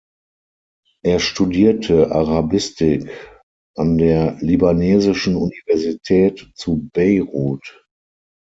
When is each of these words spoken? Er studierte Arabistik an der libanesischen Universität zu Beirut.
Er 1.03 1.19
studierte 1.19 2.11
Arabistik 2.11 3.07
an 3.77 3.99
der 3.99 4.35
libanesischen 4.41 5.35
Universität 5.35 6.49
zu 6.55 6.89
Beirut. 6.91 7.85